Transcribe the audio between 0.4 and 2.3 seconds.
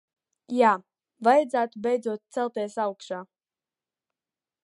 Jā, vajadzētu beidzot